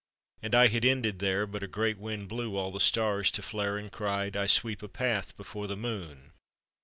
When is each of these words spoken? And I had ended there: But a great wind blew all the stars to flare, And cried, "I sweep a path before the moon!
And 0.41 0.55
I 0.55 0.69
had 0.69 0.83
ended 0.83 1.19
there: 1.19 1.45
But 1.45 1.61
a 1.61 1.67
great 1.67 1.99
wind 1.99 2.27
blew 2.27 2.55
all 2.55 2.71
the 2.71 2.79
stars 2.79 3.29
to 3.29 3.43
flare, 3.43 3.77
And 3.77 3.91
cried, 3.91 4.35
"I 4.35 4.47
sweep 4.47 4.81
a 4.81 4.87
path 4.87 5.37
before 5.37 5.67
the 5.67 5.77
moon! 5.77 6.31